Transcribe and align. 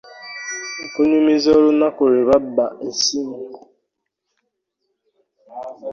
Nkunyumiza 0.85 1.49
olunaku 1.57 2.01
lwe 2.11 2.23
babbba 2.29 2.65
essimu. 2.87 3.37